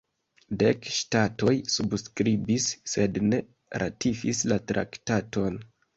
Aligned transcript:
Dek 0.61 0.87
ŝtatoj 0.99 1.53
subskribis, 1.73 2.67
sed 2.95 3.19
ne 3.27 3.43
ratifis 3.85 4.43
la 4.53 4.59
traktaton. 4.73 5.63